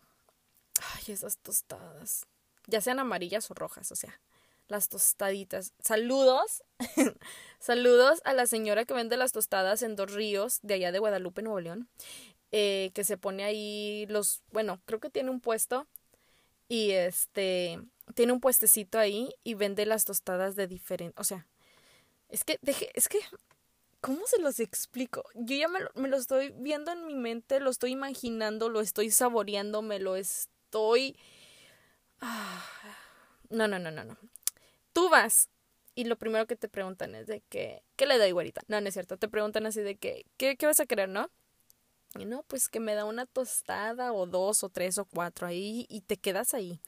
Ay, 0.96 1.14
esas 1.14 1.38
tostadas. 1.38 2.28
Ya 2.68 2.82
sean 2.82 3.00
amarillas 3.00 3.50
o 3.50 3.54
rojas, 3.54 3.92
o 3.92 3.96
sea, 3.96 4.20
las 4.68 4.90
tostaditas. 4.90 5.74
Saludos. 5.80 6.64
Saludos 7.60 8.22
a 8.26 8.34
la 8.34 8.46
señora 8.46 8.86
que 8.86 8.94
vende 8.94 9.18
las 9.18 9.32
tostadas 9.32 9.82
en 9.82 9.96
Dos 9.96 10.12
Ríos, 10.12 10.60
de 10.62 10.76
allá 10.76 10.92
de 10.92 11.00
Guadalupe, 11.00 11.42
Nuevo 11.42 11.60
León. 11.60 11.90
Eh, 12.52 12.92
que 12.94 13.04
se 13.04 13.18
pone 13.18 13.44
ahí 13.44 14.06
los. 14.10 14.44
Bueno, 14.52 14.82
creo 14.86 15.00
que 15.00 15.10
tiene 15.10 15.30
un 15.30 15.42
puesto. 15.42 15.88
Y 16.68 16.92
este. 16.92 17.80
Tiene 18.14 18.34
un 18.34 18.42
puestecito 18.42 19.00
ahí 19.00 19.34
y 19.44 19.54
vende 19.56 19.86
las 19.86 20.06
tostadas 20.06 20.56
de 20.56 20.68
diferente. 20.68 21.20
O 21.20 21.24
sea, 21.24 21.48
es 22.30 22.44
que, 22.44 22.60
es 22.94 23.08
que 23.08 23.20
¿Cómo 24.02 24.26
se 24.26 24.42
los 24.42 24.60
explico? 24.60 25.24
Yo 25.36 25.56
ya 25.56 25.68
me 25.68 26.08
lo, 26.10 26.18
estoy 26.18 26.54
viendo 26.58 26.92
en 26.92 27.06
mi 27.06 27.14
mente, 27.14 27.60
lo 27.60 27.70
estoy 27.70 27.92
imaginando, 27.92 28.68
lo 28.68 28.82
estoy 28.82 29.12
saboreando, 29.12 29.82
me 29.82 30.00
lo 30.00 30.16
estoy... 30.16 31.18
No, 33.50 33.68
no, 33.68 33.80
no, 33.80 33.92
no, 33.92 34.06
no. 34.06 34.18
Tú 34.94 35.10
vas 35.10 35.50
y 35.94 36.06
lo 36.06 36.18
primero 36.18 36.48
que 36.48 36.56
te 36.56 36.70
preguntan 36.70 37.16
es 37.16 37.28
de 37.28 37.42
que, 37.42 37.84
¿qué 37.98 38.06
le 38.06 38.18
doy, 38.18 38.32
güerita? 38.32 38.62
No, 38.70 38.80
no 38.80 38.88
es 38.88 38.94
cierto. 38.94 39.18
Te 39.18 39.28
preguntan 39.28 39.66
así 39.66 39.82
de 39.82 39.98
que, 39.98 40.26
¿qué, 40.38 40.56
qué 40.56 40.68
vas 40.68 40.80
a 40.80 40.86
querer, 40.86 41.10
no? 41.10 41.30
Y 42.18 42.24
no, 42.24 42.44
pues 42.44 42.70
que 42.70 42.80
me 42.80 42.96
da 42.96 43.04
una 43.04 43.26
tostada 43.26 44.14
o 44.14 44.26
dos 44.26 44.64
o 44.64 44.70
tres 44.70 44.98
o 45.00 45.04
cuatro 45.06 45.48
ahí 45.48 45.86
y 45.90 46.00
te 46.00 46.16
quedas 46.16 46.54
ahí 46.54 46.80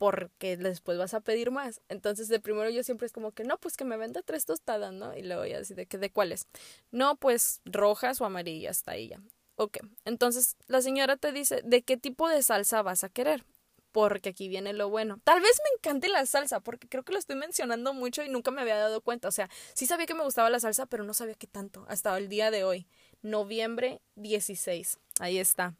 porque 0.00 0.56
después 0.56 0.96
vas 0.96 1.12
a 1.12 1.20
pedir 1.20 1.50
más. 1.50 1.82
Entonces, 1.90 2.28
de 2.28 2.40
primero 2.40 2.70
yo 2.70 2.82
siempre 2.82 3.04
es 3.04 3.12
como 3.12 3.32
que, 3.32 3.44
no, 3.44 3.58
pues 3.58 3.76
que 3.76 3.84
me 3.84 3.98
venda 3.98 4.22
tres 4.22 4.46
tostadas, 4.46 4.94
¿no? 4.94 5.14
Y 5.14 5.22
luego 5.22 5.44
ya 5.44 5.58
así 5.58 5.74
de 5.74 5.84
que, 5.84 5.98
¿de 5.98 6.10
cuáles? 6.10 6.46
No, 6.90 7.16
pues 7.16 7.60
rojas 7.66 8.18
o 8.22 8.24
amarillas, 8.24 8.78
está 8.78 8.92
ahí 8.92 9.08
ya. 9.08 9.20
Ok, 9.56 9.76
entonces 10.06 10.56
la 10.68 10.80
señora 10.80 11.18
te 11.18 11.32
dice, 11.32 11.60
¿de 11.66 11.82
qué 11.82 11.98
tipo 11.98 12.30
de 12.30 12.42
salsa 12.42 12.80
vas 12.80 13.04
a 13.04 13.10
querer? 13.10 13.44
Porque 13.92 14.30
aquí 14.30 14.48
viene 14.48 14.72
lo 14.72 14.88
bueno. 14.88 15.20
Tal 15.22 15.42
vez 15.42 15.60
me 15.64 15.76
encante 15.76 16.08
la 16.08 16.24
salsa, 16.24 16.60
porque 16.60 16.88
creo 16.88 17.02
que 17.02 17.12
lo 17.12 17.18
estoy 17.18 17.36
mencionando 17.36 17.92
mucho 17.92 18.24
y 18.24 18.30
nunca 18.30 18.50
me 18.50 18.62
había 18.62 18.76
dado 18.76 19.02
cuenta. 19.02 19.28
O 19.28 19.32
sea, 19.32 19.50
sí 19.74 19.84
sabía 19.84 20.06
que 20.06 20.14
me 20.14 20.24
gustaba 20.24 20.48
la 20.48 20.60
salsa, 20.60 20.86
pero 20.86 21.04
no 21.04 21.12
sabía 21.12 21.34
qué 21.34 21.46
tanto. 21.46 21.84
Hasta 21.88 22.16
el 22.16 22.30
día 22.30 22.50
de 22.50 22.64
hoy, 22.64 22.86
noviembre 23.20 24.00
16. 24.14 24.98
Ahí 25.18 25.36
está. 25.36 25.74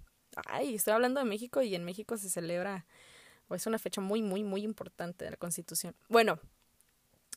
Ay, 0.44 0.74
estoy 0.74 0.92
hablando 0.92 1.20
de 1.20 1.26
México 1.26 1.62
y 1.62 1.74
en 1.74 1.86
México 1.86 2.18
se 2.18 2.28
celebra 2.28 2.84
es 3.54 3.66
una 3.66 3.78
fecha 3.78 4.00
muy, 4.00 4.22
muy, 4.22 4.42
muy 4.44 4.62
importante 4.62 5.24
de 5.24 5.32
la 5.32 5.36
Constitución. 5.36 5.94
Bueno, 6.08 6.38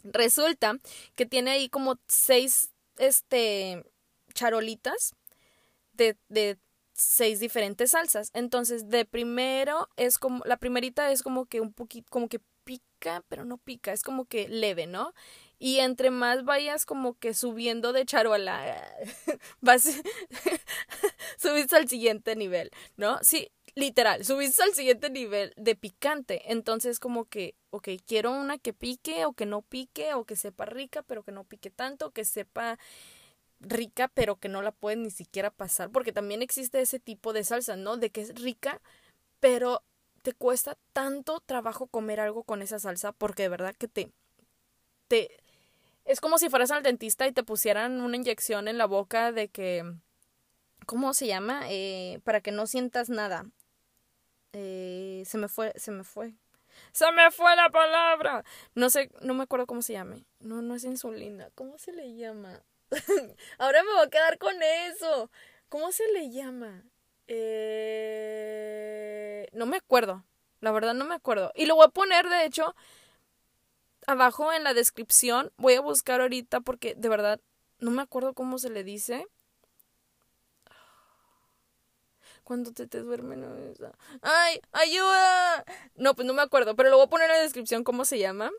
resulta 0.03 0.77
que 1.15 1.25
tiene 1.25 1.51
ahí 1.51 1.69
como 1.69 1.99
seis, 2.07 2.71
este, 2.97 3.85
charolitas 4.33 5.15
de, 5.93 6.17
de 6.29 6.57
seis 6.93 7.39
diferentes 7.39 7.91
salsas. 7.91 8.29
Entonces, 8.33 8.89
de 8.89 9.05
primero 9.05 9.89
es 9.95 10.17
como, 10.17 10.43
la 10.45 10.57
primerita 10.57 11.11
es 11.11 11.23
como 11.23 11.45
que 11.45 11.61
un 11.61 11.73
poquito, 11.73 12.07
como 12.09 12.27
que 12.29 12.39
pica, 12.63 13.23
pero 13.27 13.45
no 13.45 13.57
pica, 13.57 13.91
es 13.91 14.03
como 14.03 14.25
que 14.25 14.47
leve, 14.47 14.87
¿no? 14.87 15.13
Y 15.63 15.79
entre 15.79 16.11
más 16.11 16.43
vayas 16.43 16.85
como 16.85 17.17
que 17.17 17.33
subiendo 17.33 17.93
de 17.93 18.05
charola, 18.05 18.85
vas, 19.61 19.85
subís 21.37 21.71
al 21.71 21.87
siguiente 21.87 22.35
nivel, 22.35 22.69
¿no? 22.97 23.17
Sí, 23.21 23.49
literal, 23.73 24.25
subiste 24.25 24.61
al 24.61 24.73
siguiente 24.73 25.09
nivel 25.09 25.53
de 25.55 25.77
picante. 25.77 26.51
Entonces, 26.51 26.99
como 26.99 27.23
que, 27.29 27.55
ok, 27.69 27.87
quiero 28.05 28.33
una 28.33 28.57
que 28.57 28.73
pique 28.73 29.23
o 29.23 29.31
que 29.31 29.45
no 29.45 29.61
pique 29.61 30.13
o 30.15 30.25
que 30.25 30.35
sepa 30.35 30.65
rica, 30.65 31.01
pero 31.01 31.23
que 31.23 31.31
no 31.31 31.45
pique 31.45 31.69
tanto, 31.69 32.11
que 32.11 32.25
sepa 32.25 32.77
rica, 33.61 34.09
pero 34.09 34.35
que 34.35 34.49
no 34.49 34.61
la 34.61 34.73
puedes 34.73 34.99
ni 34.99 35.11
siquiera 35.11 35.49
pasar, 35.49 35.91
porque 35.91 36.11
también 36.11 36.41
existe 36.41 36.81
ese 36.81 36.99
tipo 36.99 37.31
de 37.31 37.45
salsa, 37.45 37.77
¿no? 37.77 37.95
De 37.95 38.09
que 38.09 38.19
es 38.19 38.35
rica, 38.35 38.81
pero 39.39 39.81
te 40.23 40.33
cuesta 40.33 40.77
tanto 40.91 41.39
trabajo 41.39 41.87
comer 41.87 42.19
algo 42.19 42.43
con 42.43 42.61
esa 42.61 42.79
salsa, 42.79 43.13
porque 43.13 43.43
de 43.43 43.49
verdad 43.49 43.75
que 43.77 43.87
te, 43.87 44.11
te, 45.07 45.42
es 46.13 46.21
como 46.21 46.37
si 46.37 46.47
fueras 46.49 46.69
al 46.69 46.83
dentista 46.83 47.25
y 47.25 47.31
te 47.31 47.41
pusieran 47.41 47.99
una 47.99 48.15
inyección 48.15 48.67
en 48.67 48.77
la 48.77 48.85
boca 48.85 49.31
de 49.31 49.47
que, 49.49 49.83
¿cómo 50.85 51.15
se 51.15 51.25
llama? 51.25 51.63
Eh, 51.69 52.19
para 52.23 52.39
que 52.39 52.51
no 52.51 52.67
sientas 52.67 53.09
nada. 53.09 53.47
Eh, 54.53 55.23
se 55.25 55.39
me 55.39 55.47
fue, 55.47 55.73
se 55.75 55.89
me 55.89 56.03
fue. 56.03 56.35
Se 56.91 57.11
me 57.13 57.31
fue 57.31 57.55
la 57.55 57.71
palabra. 57.71 58.43
No 58.75 58.91
sé, 58.91 59.09
no 59.21 59.33
me 59.33 59.41
acuerdo 59.45 59.65
cómo 59.65 59.81
se 59.81 59.93
llame. 59.93 60.23
No, 60.39 60.61
no 60.61 60.75
es 60.75 60.83
insulina. 60.83 61.49
¿Cómo 61.55 61.79
se 61.79 61.91
le 61.93 62.13
llama? 62.15 62.61
Ahora 63.57 63.81
me 63.81 63.91
voy 63.93 64.05
a 64.05 64.09
quedar 64.11 64.37
con 64.37 64.53
eso. 64.61 65.31
¿Cómo 65.67 65.91
se 65.91 66.07
le 66.11 66.29
llama? 66.29 66.83
Eh... 67.25 68.53
No 69.53 69.65
me 69.65 69.77
acuerdo. 69.77 70.23
La 70.61 70.71
verdad 70.71 70.93
no 70.93 71.05
me 71.05 71.15
acuerdo. 71.15 71.51
Y 71.55 71.65
lo 71.65 71.75
voy 71.75 71.87
a 71.87 71.89
poner, 71.89 72.29
de 72.29 72.45
hecho, 72.45 72.75
abajo 74.07 74.51
en 74.53 74.63
la 74.63 74.73
descripción. 74.73 75.51
Voy 75.57 75.73
a 75.73 75.81
buscar 75.81 76.21
ahorita 76.21 76.61
porque 76.61 76.95
de 76.95 77.09
verdad 77.09 77.39
no 77.79 77.91
me 77.91 78.01
acuerdo 78.01 78.33
cómo 78.33 78.57
se 78.57 78.69
le 78.69 78.83
dice 78.83 79.27
cuando 82.43 82.73
te, 82.73 82.87
te 82.87 82.99
duermen. 82.99 83.45
¡Ay! 84.21 84.61
¡Ayuda! 84.71 85.65
No, 85.95 86.15
pues 86.15 86.25
no 86.27 86.33
me 86.33 86.41
acuerdo, 86.41 86.75
pero 86.75 86.89
lo 86.89 86.97
voy 86.97 87.05
a 87.05 87.09
poner 87.09 87.29
en 87.29 87.37
la 87.37 87.43
descripción 87.43 87.83
cómo 87.83 88.05
se 88.05 88.19
llama. 88.19 88.51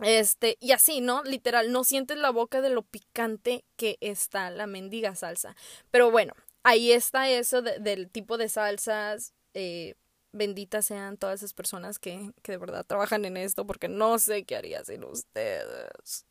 Este, 0.00 0.58
y 0.60 0.72
así, 0.72 1.00
¿no? 1.00 1.22
Literal, 1.22 1.72
no 1.72 1.82
sientes 1.84 2.18
la 2.18 2.30
boca 2.30 2.60
de 2.60 2.68
lo 2.68 2.82
picante 2.82 3.64
que 3.76 3.96
está 4.00 4.50
la 4.50 4.66
mendiga 4.66 5.14
salsa. 5.14 5.56
Pero 5.90 6.10
bueno, 6.10 6.34
ahí 6.62 6.92
está 6.92 7.30
eso 7.30 7.62
del 7.62 8.10
tipo 8.10 8.36
de 8.36 8.48
salsas. 8.48 9.32
Eh, 9.54 9.94
benditas 10.32 10.86
sean 10.86 11.16
todas 11.16 11.40
esas 11.40 11.54
personas 11.54 11.98
que, 11.98 12.32
que 12.42 12.52
de 12.52 12.58
verdad 12.58 12.84
trabajan 12.86 13.24
en 13.24 13.36
esto, 13.36 13.66
porque 13.66 13.88
no 13.88 14.18
sé 14.18 14.44
qué 14.44 14.56
haría 14.56 14.84
sin 14.84 15.04
ustedes. 15.04 16.26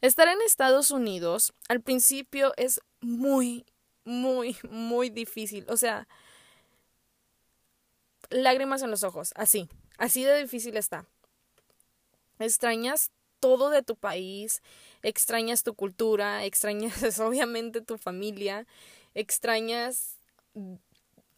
Estar 0.00 0.28
en 0.28 0.40
Estados 0.42 0.90
Unidos 0.90 1.52
al 1.68 1.82
principio 1.82 2.54
es 2.56 2.80
muy, 3.00 3.66
muy, 4.04 4.56
muy 4.70 5.10
difícil. 5.10 5.66
O 5.68 5.76
sea, 5.76 6.08
lágrimas 8.30 8.82
en 8.82 8.90
los 8.90 9.02
ojos, 9.02 9.32
así, 9.36 9.68
así 9.98 10.24
de 10.24 10.38
difícil 10.40 10.76
está. 10.76 11.06
Extrañas 12.38 13.10
todo 13.40 13.70
de 13.70 13.82
tu 13.82 13.96
país, 13.96 14.62
extrañas 15.02 15.62
tu 15.64 15.74
cultura, 15.74 16.44
extrañas 16.46 17.18
obviamente 17.20 17.80
tu 17.80 17.98
familia, 17.98 18.66
extrañas, 19.14 20.18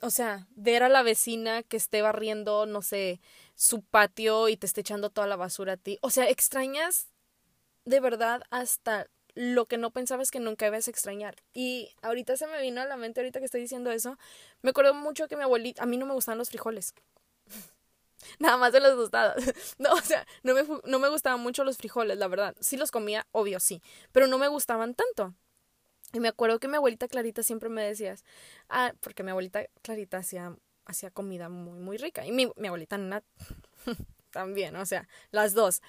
o 0.00 0.10
sea, 0.10 0.46
ver 0.56 0.82
a 0.82 0.88
la 0.88 1.02
vecina 1.02 1.62
que 1.62 1.76
esté 1.76 2.02
barriendo, 2.02 2.66
no 2.66 2.82
sé, 2.82 3.20
su 3.54 3.82
patio 3.82 4.48
y 4.48 4.56
te 4.56 4.66
esté 4.66 4.80
echando 4.80 5.10
toda 5.10 5.26
la 5.26 5.36
basura 5.36 5.74
a 5.74 5.76
ti. 5.76 5.98
O 6.02 6.10
sea, 6.10 6.28
extrañas 6.28 7.08
de 7.84 8.00
verdad 8.00 8.42
hasta 8.50 9.08
lo 9.34 9.66
que 9.66 9.78
no 9.78 9.92
pensabas 9.92 10.30
que 10.30 10.40
nunca 10.40 10.66
ibas 10.66 10.88
a 10.88 10.90
extrañar. 10.92 11.36
Y 11.54 11.90
ahorita 12.02 12.36
se 12.36 12.46
me 12.48 12.60
vino 12.62 12.80
a 12.82 12.86
la 12.86 12.96
mente, 12.96 13.20
ahorita 13.20 13.40
que 13.40 13.46
estoy 13.46 13.62
diciendo 13.62 13.92
eso, 13.92 14.18
me 14.62 14.70
acuerdo 14.70 14.94
mucho 14.94 15.28
que 15.28 15.36
mi 15.36 15.44
abuelita, 15.44 15.82
a 15.82 15.86
mí 15.86 15.96
no 15.98 16.06
me 16.06 16.14
gustaban 16.14 16.38
los 16.38 16.50
frijoles. 16.50 16.94
Nada 18.38 18.56
más 18.56 18.72
de 18.72 18.80
las 18.80 18.94
tostadas. 18.94 19.36
No, 19.78 19.92
o 19.92 20.00
sea, 20.00 20.26
no 20.42 20.54
me, 20.54 20.64
no 20.84 20.98
me 20.98 21.08
gustaban 21.08 21.40
mucho 21.40 21.64
los 21.64 21.78
frijoles, 21.78 22.18
la 22.18 22.28
verdad. 22.28 22.54
Sí 22.60 22.76
los 22.76 22.90
comía, 22.90 23.26
obvio, 23.32 23.60
sí. 23.60 23.82
Pero 24.12 24.26
no 24.26 24.38
me 24.38 24.48
gustaban 24.48 24.94
tanto. 24.94 25.34
Y 26.12 26.20
me 26.20 26.28
acuerdo 26.28 26.58
que 26.60 26.68
mi 26.68 26.76
abuelita 26.76 27.08
Clarita 27.08 27.42
siempre 27.42 27.68
me 27.68 27.82
decías, 27.82 28.24
ah, 28.68 28.92
porque 29.00 29.22
mi 29.22 29.30
abuelita 29.30 29.64
Clarita 29.82 30.18
hacía, 30.18 30.56
hacía 30.84 31.10
comida 31.10 31.48
muy, 31.48 31.78
muy 31.78 31.96
rica. 31.96 32.26
Y 32.26 32.32
mi, 32.32 32.50
mi 32.56 32.68
abuelita 32.68 32.98
Nat 32.98 33.24
también, 34.30 34.76
o 34.76 34.86
sea, 34.86 35.08
las 35.30 35.54
dos. 35.54 35.80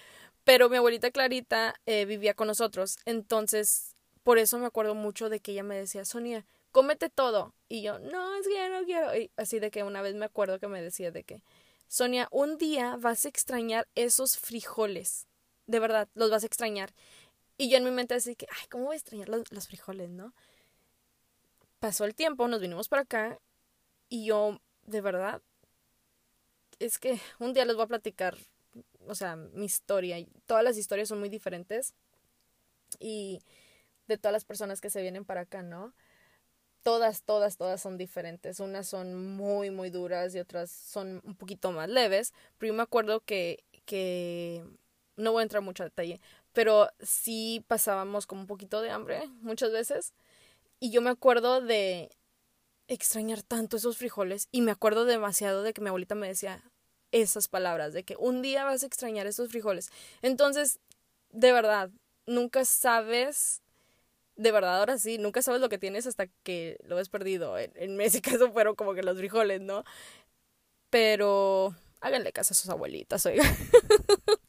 Pero 0.43 0.69
mi 0.69 0.77
abuelita 0.77 1.11
Clarita 1.11 1.75
eh, 1.85 2.05
vivía 2.05 2.33
con 2.33 2.47
nosotros, 2.47 2.97
entonces 3.05 3.95
por 4.23 4.37
eso 4.37 4.57
me 4.57 4.65
acuerdo 4.65 4.95
mucho 4.95 5.29
de 5.29 5.39
que 5.39 5.51
ella 5.51 5.63
me 5.63 5.75
decía, 5.75 6.05
Sonia, 6.05 6.45
cómete 6.71 7.09
todo. 7.09 7.53
Y 7.69 7.81
yo, 7.81 7.99
no, 7.99 8.35
es 8.35 8.47
que 8.47 8.69
no 8.69 8.85
quiero. 8.85 9.15
Y 9.15 9.31
así 9.37 9.59
de 9.59 9.71
que 9.71 9.83
una 9.83 10.01
vez 10.01 10.15
me 10.15 10.25
acuerdo 10.25 10.59
que 10.59 10.67
me 10.67 10.81
decía 10.81 11.11
de 11.11 11.23
que, 11.23 11.43
Sonia, 11.87 12.27
un 12.31 12.57
día 12.57 12.97
vas 12.97 13.25
a 13.25 13.29
extrañar 13.29 13.87
esos 13.95 14.37
frijoles. 14.37 15.27
de 15.67 15.79
verdad, 15.79 16.09
los 16.13 16.29
vas 16.29 16.43
a 16.43 16.47
extrañar. 16.47 16.93
Y 17.57 17.69
yo 17.69 17.77
en 17.77 17.83
mi 17.83 17.91
mente 17.91 18.15
así 18.15 18.35
que, 18.35 18.47
ay, 18.49 18.67
¿cómo 18.69 18.85
voy 18.85 18.95
a 18.95 18.97
extrañar 18.97 19.29
los, 19.29 19.51
los 19.51 19.67
frijoles, 19.67 20.09
no? 20.09 20.33
Pasó 21.79 22.05
el 22.05 22.15
tiempo, 22.15 22.47
nos 22.47 22.61
vinimos 22.61 22.89
para 22.89 23.03
acá 23.03 23.39
y 24.09 24.25
yo, 24.25 24.59
de 24.85 25.01
verdad, 25.01 25.41
es 26.79 26.99
que 26.99 27.19
un 27.39 27.53
día 27.53 27.65
les 27.65 27.75
voy 27.75 27.85
a 27.85 27.87
platicar, 27.87 28.37
o 29.07 29.15
sea, 29.15 29.35
mi 29.35 29.65
historia. 29.65 30.17
Todas 30.45 30.63
las 30.63 30.77
historias 30.77 31.09
son 31.09 31.19
muy 31.19 31.29
diferentes 31.29 31.93
y 32.99 33.41
de 34.07 34.17
todas 34.17 34.33
las 34.33 34.45
personas 34.45 34.81
que 34.81 34.89
se 34.89 35.01
vienen 35.01 35.25
para 35.25 35.41
acá, 35.41 35.63
¿no? 35.63 35.93
Todas, 36.83 37.23
todas, 37.23 37.57
todas 37.57 37.81
son 37.81 37.97
diferentes. 37.97 38.59
Unas 38.59 38.87
son 38.87 39.15
muy, 39.35 39.71
muy 39.71 39.89
duras 39.89 40.35
y 40.35 40.39
otras 40.39 40.69
son 40.69 41.21
un 41.23 41.35
poquito 41.35 41.71
más 41.71 41.89
leves. 41.89 42.33
Pero 42.57 42.73
yo 42.73 42.77
me 42.77 42.83
acuerdo 42.83 43.21
que, 43.21 43.63
que 43.85 44.65
no 45.15 45.31
voy 45.31 45.41
a 45.41 45.43
entrar 45.43 45.63
mucho 45.63 45.83
a 45.83 45.87
detalle, 45.87 46.19
pero 46.53 46.89
sí 47.01 47.65
pasábamos 47.67 48.27
como 48.27 48.41
un 48.41 48.47
poquito 48.47 48.81
de 48.81 48.91
hambre 48.91 49.27
muchas 49.41 49.71
veces. 49.71 50.13
Y 50.79 50.91
yo 50.91 51.01
me 51.01 51.09
acuerdo 51.09 51.61
de 51.61 52.11
extrañar 52.87 53.41
tanto 53.41 53.77
esos 53.77 53.97
frijoles 53.97 54.47
y 54.51 54.61
me 54.61 54.71
acuerdo 54.71 55.05
demasiado 55.05 55.63
de 55.63 55.73
que 55.73 55.81
mi 55.81 55.87
abuelita 55.87 56.15
me 56.15 56.27
decía 56.27 56.63
esas 57.11 57.47
palabras, 57.47 57.93
de 57.93 58.03
que 58.03 58.15
un 58.17 58.41
día 58.41 58.63
vas 58.63 58.83
a 58.83 58.87
extrañar 58.87 59.27
esos 59.27 59.49
frijoles. 59.49 59.89
Entonces, 60.21 60.79
de 61.29 61.51
verdad, 61.51 61.91
nunca 62.25 62.65
sabes, 62.65 63.61
de 64.35 64.51
verdad, 64.51 64.79
ahora 64.79 64.97
sí, 64.97 65.17
nunca 65.19 65.41
sabes 65.41 65.61
lo 65.61 65.69
que 65.69 65.77
tienes 65.77 66.07
hasta 66.07 66.27
que 66.43 66.77
lo 66.85 66.95
ves 66.95 67.09
perdido. 67.09 67.57
En, 67.57 67.71
en 67.75 68.21
caso 68.21 68.51
fueron 68.53 68.75
como 68.75 68.93
que 68.93 69.03
los 69.03 69.17
frijoles, 69.17 69.61
¿no? 69.61 69.83
Pero 70.89 71.75
háganle 72.01 72.33
caso 72.33 72.53
a 72.53 72.57
sus 72.57 72.69
abuelitas, 72.69 73.25
oiga. 73.25 73.43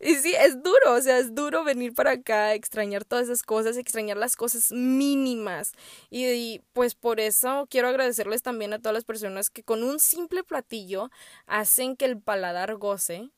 y 0.00 0.14
sí, 0.16 0.34
es 0.34 0.62
duro, 0.62 0.94
o 0.94 1.00
sea, 1.02 1.18
es 1.18 1.34
duro 1.34 1.62
venir 1.62 1.92
para 1.94 2.12
acá, 2.12 2.54
extrañar 2.54 3.04
todas 3.04 3.26
esas 3.26 3.42
cosas, 3.42 3.76
extrañar 3.76 4.16
las 4.16 4.34
cosas 4.34 4.72
mínimas. 4.72 5.72
Y, 6.10 6.60
pues 6.72 6.94
por 6.94 7.20
eso 7.20 7.66
quiero 7.70 7.88
agradecerles 7.88 8.42
también 8.42 8.72
a 8.72 8.78
todas 8.78 8.94
las 8.94 9.04
personas 9.04 9.50
que 9.50 9.62
con 9.62 9.82
un 9.84 10.00
simple 10.00 10.42
platillo 10.42 11.10
hacen 11.46 11.96
que 11.96 12.06
el 12.06 12.18
paladar 12.20 12.76
goce 12.76 13.30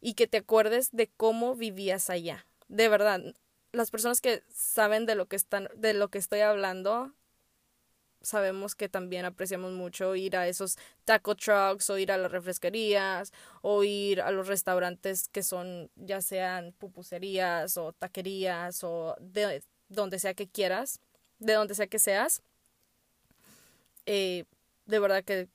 y 0.00 0.14
que 0.14 0.26
te 0.26 0.38
acuerdes 0.38 0.90
de 0.92 1.08
cómo 1.16 1.54
vivías 1.54 2.10
allá. 2.10 2.46
De 2.68 2.88
verdad, 2.88 3.20
las 3.72 3.90
personas 3.90 4.20
que 4.20 4.42
saben 4.52 5.06
de 5.06 5.14
lo 5.14 5.26
que 5.26 5.36
están 5.36 5.68
de 5.76 5.94
lo 5.94 6.08
que 6.08 6.18
estoy 6.18 6.40
hablando 6.40 7.12
sabemos 8.22 8.74
que 8.74 8.88
también 8.88 9.24
apreciamos 9.24 9.72
mucho 9.72 10.14
ir 10.16 10.36
a 10.36 10.48
esos 10.48 10.76
taco 11.04 11.34
trucks 11.34 11.90
o 11.90 11.98
ir 11.98 12.12
a 12.12 12.18
las 12.18 12.30
refresquerías 12.30 13.32
o 13.62 13.84
ir 13.84 14.20
a 14.20 14.30
los 14.30 14.48
restaurantes 14.48 15.28
que 15.28 15.42
son 15.42 15.90
ya 15.96 16.20
sean 16.20 16.72
pupuserías 16.72 17.76
o 17.76 17.92
taquerías 17.92 18.84
o 18.84 19.16
de 19.20 19.62
donde 19.88 20.18
sea 20.18 20.34
que 20.34 20.48
quieras, 20.48 21.00
de 21.38 21.54
donde 21.54 21.74
sea 21.74 21.86
que 21.86 21.98
seas. 21.98 22.42
Eh, 24.06 24.44
de 24.86 24.98
verdad 24.98 25.24
que 25.24 25.48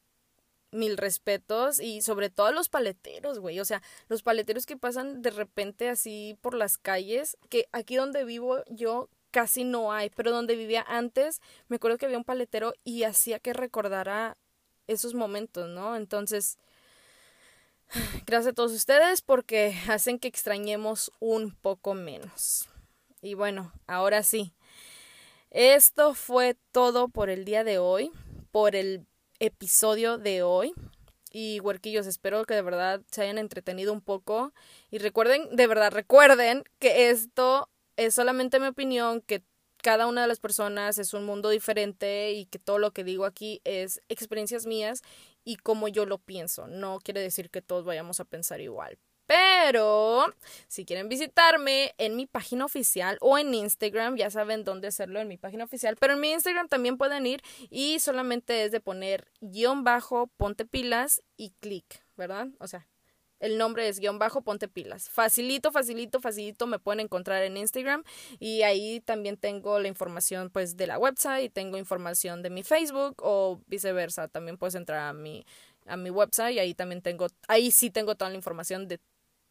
mil 0.71 0.97
respetos 0.97 1.79
y 1.79 2.01
sobre 2.01 2.29
todo 2.29 2.47
a 2.47 2.51
los 2.51 2.69
paleteros, 2.69 3.39
güey. 3.39 3.59
O 3.59 3.65
sea, 3.65 3.81
los 4.07 4.23
paleteros 4.23 4.65
que 4.65 4.77
pasan 4.77 5.21
de 5.21 5.31
repente 5.31 5.89
así 5.89 6.37
por 6.41 6.53
las 6.53 6.77
calles, 6.77 7.37
que 7.49 7.67
aquí 7.71 7.95
donde 7.95 8.25
vivo 8.25 8.63
yo 8.69 9.09
casi 9.35 9.65
no 9.65 9.91
hay, 9.91 10.09
pero 10.11 10.31
donde 10.31 10.55
vivía 10.55 10.85
antes, 10.87 11.41
me 11.67 11.75
acuerdo 11.75 11.97
que 11.97 12.05
había 12.05 12.17
un 12.17 12.23
paletero 12.23 12.73
y 12.85 13.03
hacía 13.03 13.37
que 13.37 13.51
recordara 13.51 14.37
esos 14.87 15.13
momentos, 15.13 15.67
¿no? 15.67 15.97
Entonces, 15.97 16.57
gracias 18.25 18.53
a 18.53 18.55
todos 18.55 18.71
ustedes 18.71 19.21
porque 19.21 19.75
hacen 19.89 20.19
que 20.19 20.29
extrañemos 20.29 21.11
un 21.19 21.53
poco 21.53 21.95
menos. 21.95 22.69
Y 23.21 23.33
bueno, 23.33 23.73
ahora 23.87 24.23
sí. 24.23 24.53
Esto 25.51 26.13
fue 26.13 26.55
todo 26.71 27.09
por 27.09 27.29
el 27.29 27.43
día 27.43 27.65
de 27.65 27.77
hoy, 27.77 28.11
por 28.51 28.73
el 28.73 29.05
episodio 29.39 30.17
de 30.17 30.43
hoy. 30.43 30.73
Y 31.29 31.59
huerquillos, 31.59 32.07
espero 32.07 32.45
que 32.45 32.53
de 32.53 32.61
verdad 32.61 33.01
se 33.11 33.23
hayan 33.23 33.37
entretenido 33.37 33.91
un 33.91 33.99
poco. 33.99 34.53
Y 34.91 34.99
recuerden, 34.99 35.53
de 35.53 35.67
verdad, 35.67 35.91
recuerden 35.91 36.63
que 36.79 37.09
esto 37.09 37.67
es 37.97 38.13
solamente 38.13 38.59
mi 38.59 38.67
opinión, 38.67 39.21
que 39.21 39.43
cada 39.81 40.07
una 40.07 40.23
de 40.23 40.27
las 40.27 40.39
personas 40.39 40.97
es 40.97 41.13
un 41.13 41.25
mundo 41.25 41.49
diferente 41.49 42.31
y 42.31 42.45
que 42.47 42.57
todo 42.57 42.79
lo 42.79 42.91
que 42.91 43.03
digo 43.03 43.25
aquí 43.25 43.61
es 43.65 44.01
experiencias 44.09 44.65
mías 44.65 45.03
y 45.43 45.57
como 45.57 45.87
yo 45.87 46.05
lo 46.05 46.17
pienso. 46.17 46.67
No 46.67 46.99
quiere 46.99 47.21
decir 47.21 47.49
que 47.51 47.61
todos 47.61 47.85
vayamos 47.85 48.19
a 48.19 48.25
pensar 48.25 48.61
igual. 48.61 48.97
Pero 49.27 50.25
si 50.67 50.85
quieren 50.85 51.09
visitarme 51.09 51.93
en 51.97 52.15
mi 52.15 52.27
página 52.27 52.65
oficial 52.65 53.17
o 53.21 53.37
en 53.37 53.53
Instagram, 53.53 54.17
ya 54.17 54.29
saben 54.29 54.63
dónde 54.63 54.87
hacerlo 54.87 55.19
en 55.19 55.27
mi 55.27 55.37
página 55.37 55.63
oficial. 55.63 55.95
Pero 55.99 56.13
en 56.13 56.19
mi 56.19 56.31
Instagram 56.31 56.67
también 56.67 56.97
pueden 56.97 57.25
ir 57.25 57.41
y 57.69 57.99
solamente 57.99 58.63
es 58.63 58.71
de 58.71 58.79
poner 58.79 59.27
guion 59.41 59.83
bajo, 59.83 60.27
ponte 60.37 60.65
pilas 60.65 61.23
y 61.37 61.51
clic, 61.59 62.03
¿verdad? 62.15 62.49
O 62.59 62.67
sea, 62.67 62.87
el 63.39 63.57
nombre 63.57 63.87
es 63.87 63.99
guion 63.99 64.19
bajo 64.19 64.41
ponte 64.41 64.67
pilas. 64.67 65.09
Facilito, 65.09 65.71
facilito, 65.71 66.19
facilito 66.19 66.67
me 66.67 66.79
pueden 66.79 67.01
encontrar 67.01 67.43
en 67.43 67.57
Instagram 67.57 68.03
y 68.39 68.61
ahí 68.63 69.01
también 69.01 69.37
tengo 69.37 69.79
la 69.79 69.87
información 69.87 70.49
pues 70.49 70.77
de 70.77 70.87
la 70.87 70.97
website 70.97 71.45
y 71.45 71.49
tengo 71.49 71.77
información 71.77 72.41
de 72.41 72.49
mi 72.49 72.63
Facebook 72.63 73.15
o 73.21 73.59
viceversa. 73.67 74.27
También 74.27 74.57
puedes 74.57 74.75
entrar 74.75 74.99
a 74.99 75.13
mi, 75.13 75.45
a 75.85 75.97
mi 75.97 76.09
website 76.09 76.55
y 76.55 76.59
ahí 76.59 76.73
también 76.73 77.01
tengo, 77.01 77.27
ahí 77.47 77.71
sí 77.71 77.89
tengo 77.89 78.15
toda 78.15 78.29
la 78.29 78.37
información 78.37 78.87
de 78.87 78.99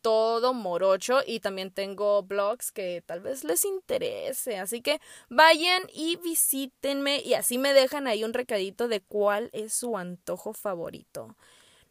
todo 0.04 0.52
morocho 0.52 1.20
y 1.26 1.40
también 1.40 1.70
tengo 1.70 2.22
blogs 2.22 2.72
que 2.72 3.02
tal 3.06 3.20
vez 3.20 3.42
les 3.42 3.64
interese. 3.64 4.58
Así 4.58 4.82
que 4.82 5.00
vayan 5.30 5.82
y 5.94 6.16
visítenme 6.16 7.22
y 7.22 7.32
así 7.32 7.56
me 7.56 7.72
dejan 7.72 8.06
ahí 8.06 8.22
un 8.22 8.34
recadito 8.34 8.86
de 8.86 9.00
cuál 9.00 9.48
es 9.54 9.72
su 9.72 9.96
antojo 9.96 10.52
favorito. 10.52 11.34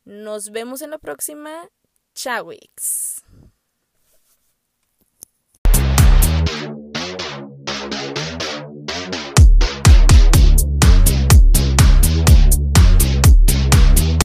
Nos 0.06 0.52
vemos 0.52 0.84
en 0.84 0.92
la 0.92 1.00
próxima. 1.00 1.70
Chawix. 2.16 3.22